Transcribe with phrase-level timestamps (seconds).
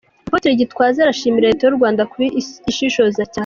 [0.27, 2.25] Apotre Gitwaza arashimira Leta y’u Rwanda kuba
[2.71, 3.39] ishishoza cyane.